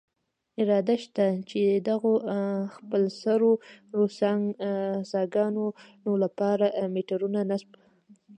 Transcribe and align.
اراده 0.59 0.95
شته، 1.03 1.25
چې 1.49 1.61
دغو 1.89 2.13
خپلسرو 2.75 3.51
څاګانو 5.11 5.65
له 6.21 6.29
پاره 6.37 6.67
میټرونه 6.93 7.39
نصب. 7.49 7.71